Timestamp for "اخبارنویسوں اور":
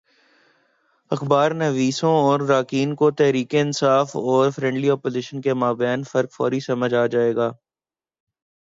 1.11-2.39